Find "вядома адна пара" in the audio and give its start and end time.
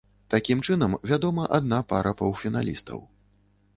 1.11-2.17